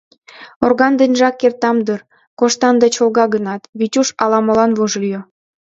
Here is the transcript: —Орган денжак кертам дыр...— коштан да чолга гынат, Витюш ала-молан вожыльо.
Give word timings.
—Орган 0.65 0.93
денжак 0.99 1.35
кертам 1.41 1.77
дыр...— 1.87 1.99
коштан 2.39 2.75
да 2.81 2.87
чолга 2.95 3.25
гынат, 3.33 3.61
Витюш 3.79 4.07
ала-молан 4.23 4.71
вожыльо. 4.77 5.21